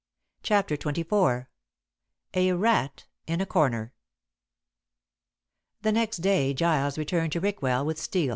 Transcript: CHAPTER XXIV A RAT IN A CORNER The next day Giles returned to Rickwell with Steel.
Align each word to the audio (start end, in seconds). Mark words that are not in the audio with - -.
CHAPTER 0.41 0.75
XXIV 0.77 1.45
A 2.33 2.51
RAT 2.53 3.05
IN 3.27 3.39
A 3.39 3.45
CORNER 3.45 3.93
The 5.83 5.91
next 5.91 6.17
day 6.17 6.55
Giles 6.55 6.97
returned 6.97 7.33
to 7.33 7.39
Rickwell 7.39 7.85
with 7.85 7.99
Steel. 7.99 8.29